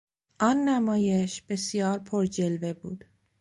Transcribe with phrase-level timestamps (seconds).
[0.39, 3.05] آن نمایش بسیار پرجلوه بود.